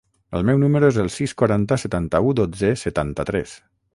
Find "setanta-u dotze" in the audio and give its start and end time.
1.83-2.75